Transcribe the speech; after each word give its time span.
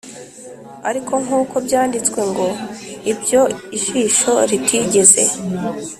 Ariko 0.89 1.13
nk 1.23 1.29
uko 1.39 1.55
byanditswe 1.65 2.19
ngo 2.29 2.47
Ibyo 3.11 3.41
ijisho 3.77 4.31
ritigeze 4.49 5.23